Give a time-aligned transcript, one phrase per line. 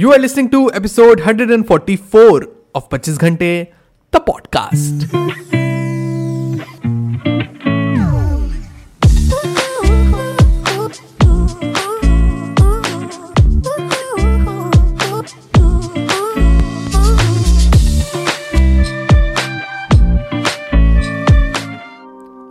[0.00, 3.68] You are listening to episode 144 of 25 घंटे
[4.14, 5.06] the podcast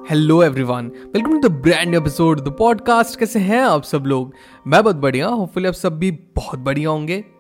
[0.10, 4.34] hello everyone welcome to the brand episode the podcast कैसे हैं आप सब लोग?
[4.68, 7.39] मैं बहुत बढ़िया होपफुली आप सब भी बहुत बढ़िया होंगे।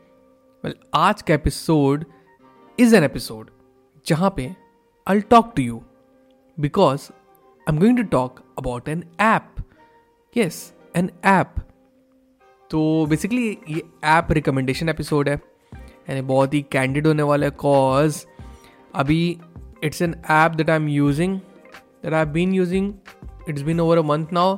[0.63, 2.05] वेल well, आज का एपिसोड
[2.79, 3.49] इज़ एन एपिसोड
[4.07, 4.55] जहाँ पे
[5.07, 5.81] I talk to you
[6.59, 9.55] because I am going to talk about an app
[10.37, 11.55] yes an app
[12.71, 15.41] तो बेसिकली ये ऐप रिकमेंडेशन एपिसोड है
[16.09, 18.25] यानी बहुत ही कैंडिड होने वाला है कॉज
[18.95, 19.39] अभी
[19.83, 21.39] it's an app that I am using
[22.03, 22.93] that I been using
[23.49, 24.57] it's been over a month now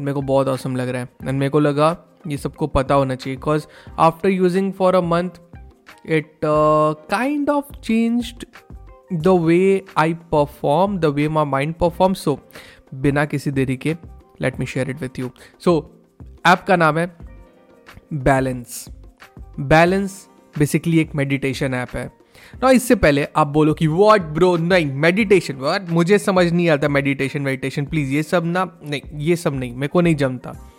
[0.00, 1.08] मेरे को बहुत औसम लग रहा है.
[1.28, 3.66] एंड मेरे को लगा ये सबको पता होना चाहिए because
[3.98, 5.30] after using for a month
[6.06, 8.44] it kind of changed
[9.12, 12.38] the way I perform the way my mind perform so
[12.94, 13.96] बिना किसी देरी के
[14.42, 15.30] let me share it with you
[15.64, 16.00] so
[16.46, 17.16] app का नाम है
[18.12, 18.84] बैलेंस
[19.60, 20.26] बैलेंस
[20.58, 22.10] बेसिकली एक meditation app है।
[22.62, 26.88] ना इससे पहले आप बोलो कि वॉट ब्रो नहीं मेडिटेशन वॉट मुझे समझ नहीं आता
[26.88, 30.69] मेडिटेशन मेडिटेशन प्लीज़ ये सब ना, नहीं, ये सब नहीं, मेरे को नहीं जमता।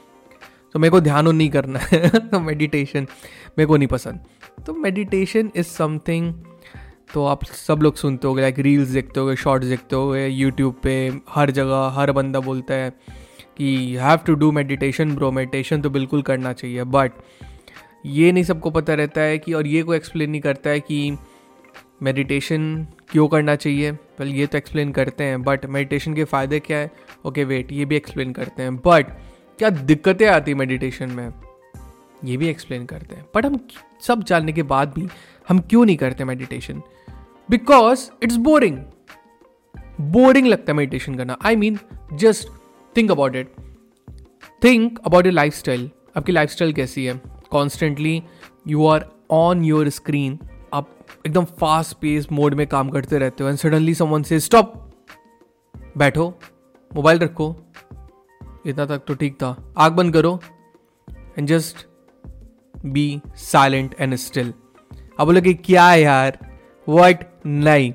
[0.75, 3.07] तो मेरे को ध्यान नहीं करना है तो मेडिटेशन
[3.57, 4.19] मेरे को नहीं पसंद।
[4.65, 6.33] तो मेडिटेशन इज़ समथिंग
[7.13, 10.93] तो आप सब लोग सुनते हो लाइक रील्स देखते हो शॉर्ट्स देखते हो यूट्यूब पे
[11.29, 12.89] हर जगह हर बंदा बोलता है
[13.57, 17.11] कि you have to do meditation bro meditation तो बिल्कुल करना चाहिए। बट
[18.05, 21.17] ये नहीं सबको पता रहता है कि और ये कोई एक्सप्लेन नहीं करता है कि
[22.03, 26.77] मेडिटेशन क्यों करना चाहिए। वेल ये तो एक्सप्लेन करते हैं बट मेडिटेशन के फ़ायदे क्या
[26.77, 26.91] है?
[27.25, 29.11] ओके okay, वेट ये भी एक्सप्लेन करते हैं। बट
[29.61, 31.33] क्या दिक्कतें आती मेडिटेशन में?
[32.25, 33.59] ये भी एक्सप्लेन करते हैं। बट हम
[34.01, 35.07] सब जानने के बाद भी
[35.49, 36.81] हम क्यों नहीं करते meditation
[37.49, 38.77] because it's boring
[40.01, 41.77] boring लगता है मेडिटेशन करना। I mean
[42.13, 42.49] just
[42.97, 43.53] think about it
[44.63, 47.21] think about your lifestyle आपकी लाइफ स्टाइल कैसी है?
[47.51, 48.23] Constantly
[48.67, 50.39] you are on your screen
[50.73, 50.89] आप
[51.27, 54.73] एकदम फास्ट पेस मोड में काम करते रहते हो एंड सडनली समवन से स्टॉप
[55.97, 56.39] बैठो.
[56.95, 57.55] मोबाइल रखो.
[58.67, 60.39] इतना तक तो ठीक था। आग बंद करो
[61.07, 61.85] and just
[62.85, 64.53] be silent and still
[65.19, 66.37] अब बोले कि क्या है यार?
[66.87, 67.93] वट नहीं।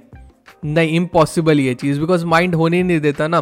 [0.64, 3.40] नहीं इम्पॉसिबल ये चीज़। बिकॉज़ माइंड होने ही नहीं देता ना।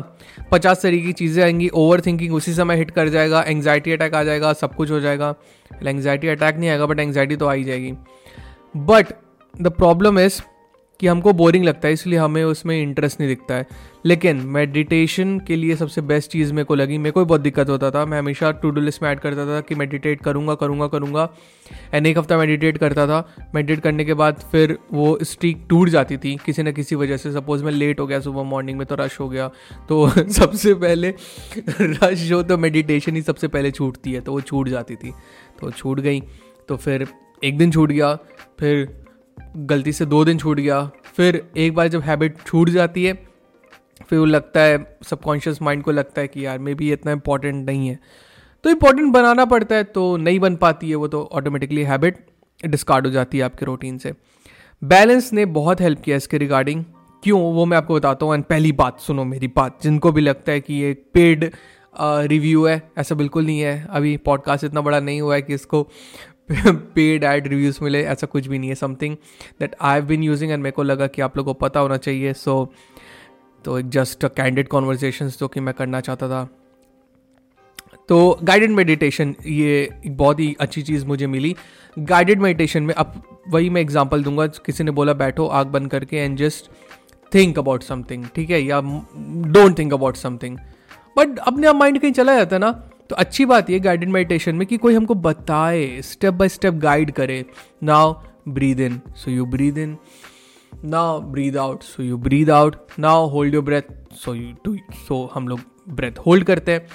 [0.50, 4.22] पचास तरीके की चीज़ें आएँगी ओवर थिंकिंग उसी समय हिट कर जाएगा एंगजाइटी अटैक आ
[4.24, 5.34] जाएगा, सब कुछ हो जाएगा।
[5.70, 7.92] एंगजाइटी अटैक नहीं आएगा बट एंगजाइटी तो आ ही जाएगी।
[8.76, 9.12] बट
[9.54, 10.40] द प्रॉब्लम इज़
[11.00, 13.66] कि हमको बोरिंग लगता है, इसलिए हमें उसमें इंटरेस्ट नहीं दिखता है।
[14.06, 17.90] लेकिन मेडिटेशन के लिए सबसे बेस्ट चीज़ मेरे को लगी। मेरे को बहुत दिक्कत होता
[17.90, 21.34] था। मैं हमेशा टू डू लिस्ट में ऐड करता था कि मेडिटेट करूँगा करूँगा करूँगा।
[21.94, 26.16] एंड एक हफ़्ता मेडिटेट करता था। मेडिटेट करने के बाद फिर वो स्ट्रीक टूट जाती
[26.16, 28.94] थी किसी न किसी वजह से। सपोज़ मैं लेट हो गया सुबह मॉर्निंग में तो
[28.94, 29.48] रश हो गया।
[29.88, 31.14] तो सबसे पहले
[31.80, 35.12] रश हो तो मेडिटेशन ही सबसे पहले छूटती है। तो वो छूट जाती थी।
[35.60, 36.20] तो छूट गई।
[36.68, 37.08] तो फिर
[37.44, 38.14] एक दिन छूट गया।
[38.60, 39.03] फिर
[39.54, 43.12] गलती से दो दिन छूट गया। फिर एक बार जब हैबिट छूट जाती है,
[44.08, 47.66] फिर वो लगता है सबकॉन्शियस माइंड को लगता है कि यार मे बी इतना इंपॉर्टेंट
[47.66, 47.98] नहीं है।
[48.64, 52.24] तो इंपॉर्टेंट बनाना पड़ता है तो नहीं बन पाती है वो तो ऑटोमेटिकली हैबिट
[52.60, 54.12] डिस्कार्ड हो जाती है आपके रूटीन से।
[54.82, 56.84] बैलेंस ने बहुत हेल्प किया इसके रिगार्डिंग
[57.22, 57.40] क्यों?
[57.40, 60.60] वो मैं आपको बताता हूँ एंड पहली बात सुनो मेरी बात। जिनको भी लगता है
[60.60, 61.50] कि ये पेड
[61.94, 65.86] रिव्यू है, ऐसा बिल्कुल नहीं है। अभी पॉडकास्ट इतना बड़ा नहीं हुआ है कि इसको
[66.52, 69.16] पेड एड रिव्यूज़ मिले ऐसा कुछ भी नहीं है something
[69.60, 71.96] that I have been using and मेरे को लगा कि आप लोगों को पता होना
[71.96, 76.48] चाहिए सो so, तो एक जस्ट कैंडिड कॉन्वर्जेशन जो कि मैं करना चाहता था।
[78.08, 81.56] तो गाइडेड मेडिटेशन ये एक बहुत ही अच्छी चीज़ मुझे मिली।
[81.98, 86.16] गाइडेड मेडिटेशन में अब वही मैं एग्जांपल दूँगा किसी ने बोला बैठो आग बंद करके
[86.16, 86.70] and just
[87.34, 88.80] think about something ठीक है या
[89.46, 90.58] don't think about something
[91.18, 94.54] but अपने आप माइंड कहीं चला जाता है ना तो अच्छी बात ये गाइडेड मेडिटेशन
[94.56, 97.44] में कि कोई हमको बताए स्टेप बाय स्टेप गाइड करे।
[97.82, 98.14] Now
[98.48, 99.96] breathe in so you breathe in
[100.84, 104.76] now breathe out so you breathe out now hold your breath so you do
[105.08, 106.86] so हम लोग ब्रेथ होल्ड करते हैं।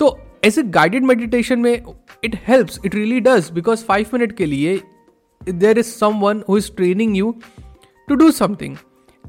[0.00, 1.82] तो ऐसे गाइडेड मेडिटेशन में
[2.24, 4.80] it helps it really does because five minute के लिए
[5.40, 5.86] there is
[6.20, 7.34] someone who is training you
[8.08, 8.76] to do something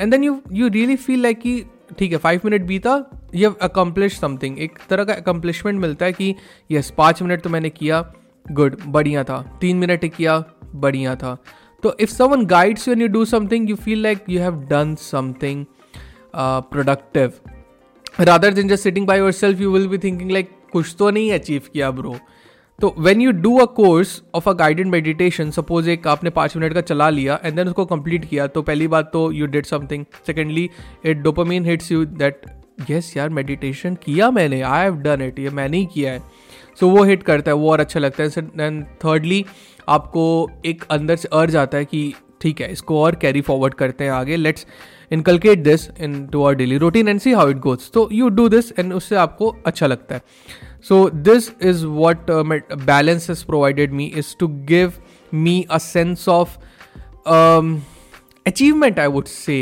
[0.01, 1.62] and then you you really feel like कि
[2.00, 2.94] ठीक है फाइव मिनट बीता
[3.36, 6.36] ये अकम्पलिश समथिंग एक तरह का अकम्पलिशमेंट मिलता है कि
[6.72, 8.01] यस पाँच मिनट तो मैंने किया
[8.51, 9.57] गुड बढ़िया था.
[9.62, 10.44] तीन मिनट किया,
[10.75, 11.38] बढ़िया था.
[11.84, 15.66] तो if someone guides you you do something you feel like you have done something
[16.36, 17.34] productive
[18.19, 21.62] rather than just sitting by yourself you will be thinking like कुछ तो नहीं अचीव
[21.74, 22.18] किया ब्रो
[22.81, 26.74] तो when you do a course of a guided meditation suppose एक आपने पाँच minute
[26.74, 30.03] का चला लिया एंड देन उसको कंप्लीट किया तो पहली बात तो you did something
[30.27, 30.69] secondly
[31.06, 32.45] it dopamine hits you that
[32.89, 36.19] yes यार मेडिटेशन किया मैंने आई हैव डन इट ये मैंने ही किया है.
[36.19, 38.29] सो so, वो हिट करता है वो और अच्छा लगता है।
[38.59, 39.44] एंड थर्डली
[39.89, 44.03] आपको एक अंदर से अर्ज़ आता है कि ठीक है इसको और कैरी फॉरवर्ड करते
[44.03, 44.65] हैं आगे। Let's
[45.12, 45.89] inculcate this
[46.27, 49.15] into our daily routine and see how it goes तो यू डू दिस एंड उससे
[49.15, 50.21] आपको अच्छा लगता है।
[50.85, 54.94] So this is what Balance is provided me is to give
[55.33, 56.57] me a sense of
[58.45, 59.59] achievement I would say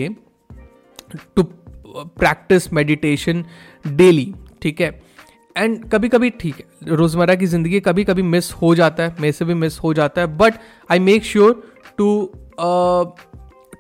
[1.36, 3.44] to practice meditation
[3.88, 4.90] daily ठीक है?
[5.56, 9.32] And कभी कभी ठीक है, रोज़मर्रा की ज़िंदगी कभी कभी मिस हो जाता है, मेरे
[9.32, 10.54] से भी मिस हो जाता है but
[10.92, 11.62] I make sure
[11.98, 12.32] to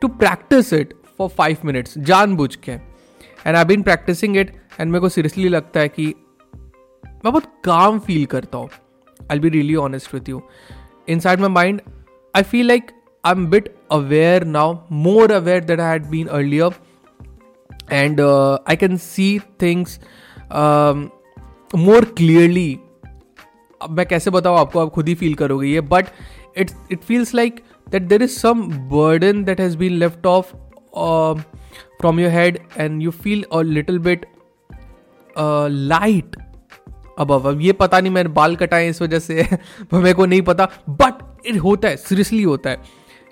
[0.02, 4.92] to practice it for five minutes जान बुझ के। And I been practicing it and
[4.92, 6.14] मेरे को सीरियसली लगता है कि
[7.26, 8.70] मैं बहुत काम फील करता हूँ।
[9.32, 10.42] I be really honest with you
[11.20, 11.82] inside my mind
[12.36, 12.92] I feel like
[13.26, 16.72] I am bit aware now more aware that I had been earlier
[17.92, 18.22] and
[18.70, 20.00] I can see things
[21.76, 22.80] more clearly
[23.90, 24.80] मैं कैसे बताऊँ आपको?
[24.80, 26.06] आप खुद ही feel करोगे ये but
[26.58, 30.56] it it feels like that there is some burden that has been left off
[32.00, 34.26] from your head and you feel a little bit
[35.70, 36.36] light
[37.20, 39.48] अब अब अब ये पता नहीं मैंने बाल कटाए इस वजह से
[39.94, 42.78] मेरे को नहीं पता बट इट होता है सीरियसली होता है।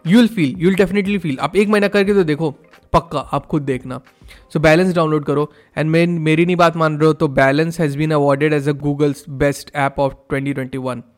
[0.08, 2.52] You will feel you will definitely feel आप एक महीना करके तो देखो,
[2.94, 4.02] पक्का, आप खुद देखना।
[4.54, 7.98] सो बैलेंस डाउनलोड करो। एंड मैं मेरी नहीं बात मान रहे हो तो Balance has
[7.98, 11.13] been awarded as a Google's best app of 2021 है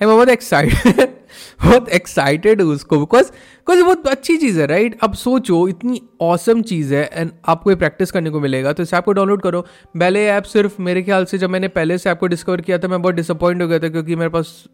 [0.00, 1.14] मैं बहुत एक्साइटेड
[1.62, 2.98] बहुत एक्साइटेड हूँ उसको?
[2.98, 7.70] बिकॉज़ बिकॉज़ बहुत अच्छी चीज़ है राइट अब सोचो, इतनी औसम चीज़ है एंड आपको
[7.70, 9.60] ये प्रैक्टिस करने को मिलेगा तो इस ऐप को डाउनलोड करो।
[9.96, 12.88] पहले ऐप सिर्फ़ मेरे ख्याल से जब मैंने पहले से ऐप को डिस्कवर किया था,
[12.88, 14.64] मैं बहुत डिसअपॉइंट हो गया था क्योंकि मेरे पास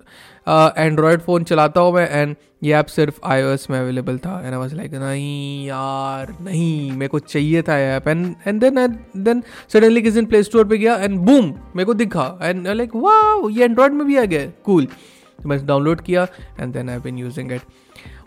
[0.48, 4.68] एंड्रॉयड फ़ोन चलाता हूँ मैं एंड ये ऐप सिर्फ़ आई में अवेलेबल था। एंड आई
[4.72, 9.42] लाइक नहीं यार, नहीं, मेरे को चाहिए था app and and then then
[9.72, 11.44] suddenly किसी प्ले स्टोर पर गया एंड बूम
[11.76, 14.88] मेरे को दिखा। एंड लाइक वाह ये एंड्रॉयड में भी आ गया। कूल
[15.42, 16.26] तो मैं डाउनलोड किया
[16.60, 17.62] and then I been using it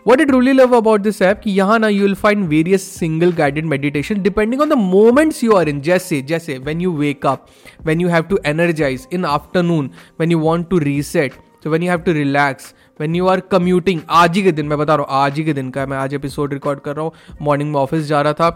[0.08, 3.32] what it truly love about this app कि यहाँ ना you will find various single
[3.32, 7.46] guided meditation depending on the moments you are in जैसे जैसे when you wake up
[7.86, 9.90] when you have to energise in afternoon
[10.20, 11.32] when you want to reset
[11.64, 14.78] तो when you have to relax when you are commuting आज ही के दिन, मैं
[14.78, 17.12] बता रहा हूँ, आज ही के दिन का मैं आज एपिसोड रिकॉर्ड कर रहा हूँ।
[17.42, 18.50] मॉर्निंग में ऑफ़िस जा रहा था।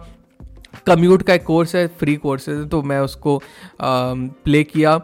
[0.86, 3.40] कम्यूट का एक कोर्स है फ्री कोर्स है तो मैं उसको
[3.82, 4.94] प्ले किया।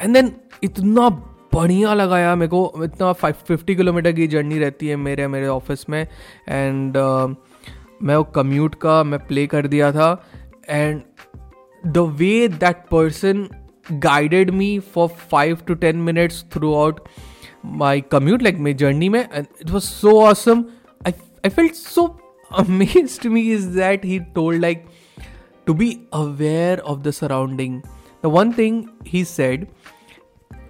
[0.00, 0.32] एंड देन
[0.64, 1.08] इतना
[1.54, 5.88] बढ़िया लगा यार मेरे को। इतना फिफ्टी किलोमीटर की जर्नी रहती है मेरे मेरे ऑफ़िस
[5.90, 6.02] में।
[6.48, 7.34] एंड uh,
[8.02, 10.10] मैं वो कम्यूट का मैं प्ले कर दिया था।
[10.68, 11.02] And
[11.86, 13.46] the way that person
[13.92, 17.00] guided me for five to ten minutes throughout
[17.64, 20.64] my commute like मेरी जर्नी में it was so awesome
[21.06, 21.12] I
[21.44, 22.06] I felt so
[22.60, 24.84] amazed me is that he told like
[25.66, 27.80] to be aware of the surrounding
[28.24, 29.66] the one thing he said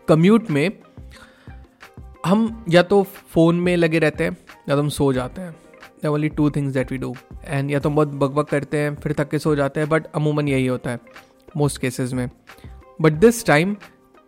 [0.09, 0.71] commute में
[2.27, 4.37] हम या तो phone में लगे रहते हैं
[4.69, 5.55] या तो हम सो जाते हैं।
[6.03, 7.15] The only two things that we do
[7.45, 10.07] and या तो हम बहुत बकबक करते हैं फिर थक के सो जाते हैं बट
[10.15, 11.01] अमूमन यही होता है
[11.57, 12.29] मोस्ट केसेस में।
[13.01, 13.77] But this time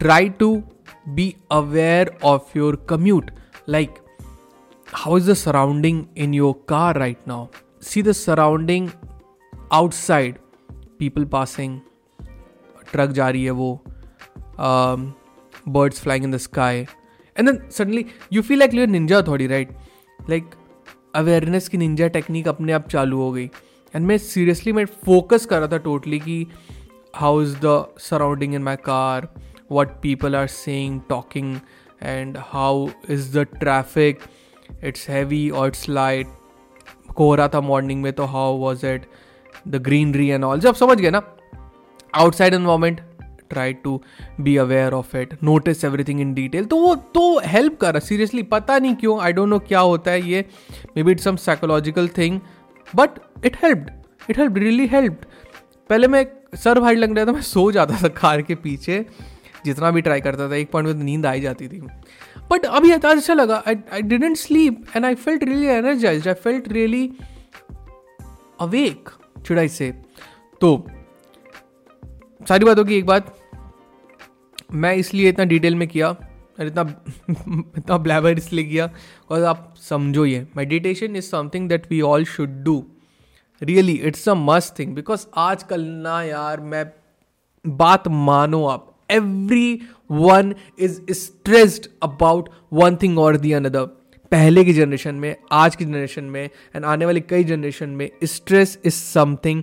[0.00, 0.62] try to
[1.08, 3.31] be aware of your commute
[3.69, 3.94] like
[4.94, 7.46] how is the surrounding in your car right now
[7.82, 8.89] see the surrounding
[9.72, 10.39] outside
[10.98, 11.81] people passing
[12.93, 13.79] truck जा रही है वो।
[14.67, 15.01] Um,
[15.67, 16.87] birds flying in the sky.
[17.37, 19.70] And then suddenly, you feel like you're ninja थोड़ी right?
[20.29, 20.55] Like
[21.15, 23.44] awareness की ninja technique अपने आप चालू हो गई।
[23.94, 26.46] एंड मैं सीरियसली मैं फोकस कर रहा था टोटली कि
[27.17, 29.29] how is the surrounding in my car
[29.73, 31.56] what people are saying talking
[32.03, 34.19] and how is the traffic
[34.85, 36.27] it's heavy और इट्स लाइट
[37.20, 39.06] रहा था मॉर्निंग में तो how was it
[39.69, 41.23] the greenery and all जब समझ गए ना
[42.15, 43.01] outside environment
[43.50, 44.00] try to
[44.41, 48.43] be aware of it notice everything in detail तो वो तो हेल्प कर रहा सीरियसली
[48.43, 50.44] पता नहीं क्यों आई डोंट नो क्या होता है ये।
[50.96, 52.41] May be it some psychological thing
[52.96, 53.10] but
[53.44, 53.91] it helped
[54.31, 55.24] it help really helped
[55.91, 59.06] पहले मैं सर भाई लग रहा था, मैं सो जाता था कार के पीछे,
[59.65, 61.81] जितना भी ट्राई करता था, एक पॉइंट में नींद आई जाती थी।
[62.50, 67.10] बट अभी अच्छा लगा I didn't sleep and I felt really energized I felt really
[68.60, 69.08] awake
[69.48, 69.91] should I say
[70.60, 70.86] तो
[72.48, 73.34] सारी बातों की एक बात,
[74.72, 76.82] मैं इसलिए इतना डिटेल में किया और इतना
[77.79, 78.91] इतना ब्लैबर इसलिए किया
[79.31, 82.84] और आप समझो ये meditation is something that we all should do
[83.62, 86.84] really it's a must thing because आज कल ना यार, मैं
[87.65, 88.93] बात मानो आप
[90.10, 93.84] everyone is stressed about one thing और दी अनदर
[94.32, 96.44] पहले की जनरेशन में, आज की जनरेशन में
[96.76, 99.62] एंड आने वाली कई जनरेशन में stress is something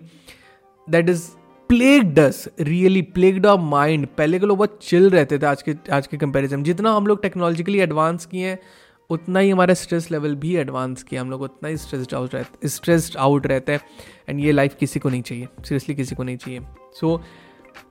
[0.87, 1.29] that is
[1.69, 5.75] plagued us really plagued our mind पहले के लोग बहुत चिल रहते थे आज के
[5.91, 8.59] आज के कंपैरिजन जितना हम लोग टेक्नोलॉजिकली एडवांस किए हैं,
[9.09, 12.67] उतना ही हमारा स्ट्रेस लेवल भी एडवांस किया हम लोग। उतना ही स्ट्रेस्ड आउट रहते
[12.67, 13.81] स्ट्रेस्ड आउट रहते हैं।
[14.29, 16.61] एंड ये लाइफ किसी को नहीं चाहिए सीरियसली किसी को नहीं चाहिए।
[16.99, 17.21] So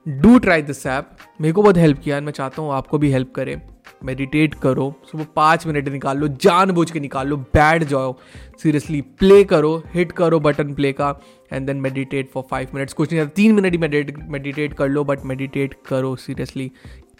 [0.07, 3.33] do try this app मेरे को बहुत हेल्प किया मैं चाहता हूँ आपको भी हेल्प
[3.35, 3.61] करे।
[4.05, 8.15] मेडिटेट करो सुबह पाँच मिनट निकाल लो जान बुझ के निकाल लो बैठ जाओ
[8.63, 11.09] सीरियसली प्ले करो हिट करो बटन प्ले का
[11.53, 15.25] and then meditate for five minutes कुछ नहीं तीन मिनट ही मेडिटेट कर लो बट
[15.33, 16.71] मेडिटेट करो seriously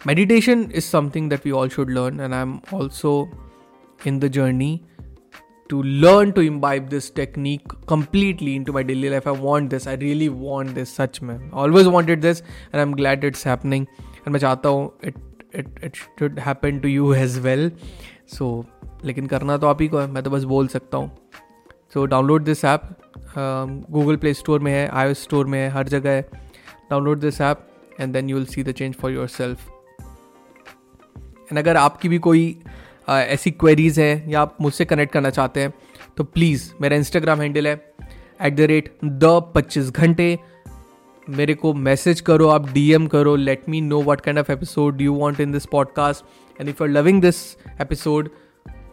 [0.06, 3.16] meditation is something that we all should learn and I am also
[4.06, 4.78] in the journey
[5.70, 9.26] to learn to imbibe this technique completely into my daily life.
[9.26, 9.86] I want this.
[9.86, 10.90] I really want this.
[10.90, 11.50] Such man.
[11.52, 13.86] I always wanted this, and I'm glad it's happening.
[14.24, 15.14] And मैं चाहता हूँ it
[15.56, 17.72] it it should happen to you as well
[18.28, 18.66] so
[19.04, 21.18] लेकिन करना तो आप ही को है मैं तो बस बोल सकता हूँ।
[21.94, 22.80] So download this app
[23.90, 26.28] Google play store में है आई स्टोर में है हर जगह है।
[26.90, 27.68] Download this app
[28.00, 29.68] and then you will see the change for yourself
[31.18, 32.62] and अगर आपकी भी कोई
[33.04, 35.74] uh, ऐसी क्वेरीज हैं या आप मुझसे कनेक्ट करना चाहते हैं
[36.16, 37.94] तो प्लीज़ मेरा इंस्टाग्राम हैंडल है
[38.42, 40.38] एट द रेट द पच्चीस घंटे
[41.30, 45.14] मेरे को मैसेज करो आप डीएम करो let me know what kind of episode you
[45.14, 46.24] want in this podcast
[46.60, 47.36] and if are loving this
[47.80, 48.28] episode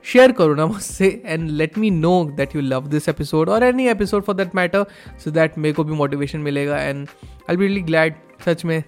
[0.04, 3.88] share करो ना मुझसे and let me know that you love this episode और any
[3.88, 4.86] episode for that matter
[5.24, 6.78] so that मेरे को भी motivation मिलेगा.
[6.78, 7.08] And
[7.50, 8.84] I be really glad such में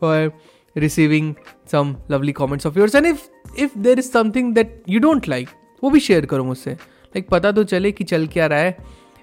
[0.00, 0.32] for
[0.76, 1.34] receiving
[1.72, 5.48] some lovely comments of yours and if if there is something that you don't like
[5.84, 6.70] वो भी share करो मुझसे.
[6.70, 8.76] Like like, पता तो चले कि चल क्या रहा है.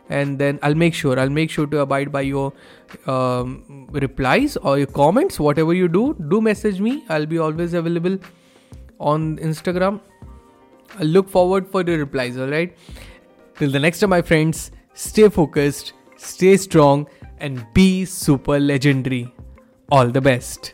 [0.09, 2.53] And then I'll make sure I'll make sure to abide by your
[3.05, 5.39] um, replies or your comments.
[5.39, 7.03] Whatever you do do message me.
[7.09, 8.17] I'll be always available
[8.99, 9.99] on Instagram.
[10.99, 12.75] I'll look forward for your replies all right?
[13.55, 17.07] Till the next time my friends stay focused stay strong
[17.39, 19.33] and be super legendary.
[19.89, 20.73] All the best